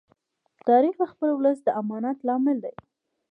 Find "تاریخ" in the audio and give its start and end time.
0.67-0.93